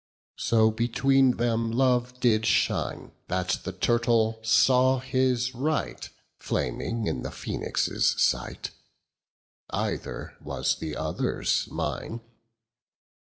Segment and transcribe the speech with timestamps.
[0.39, 7.29] So between them love did shine, That the turtle saw his right Flaming in the
[7.29, 7.85] phoenix'
[8.17, 8.71] sight;
[9.71, 12.21] 35 Either was the other's mine.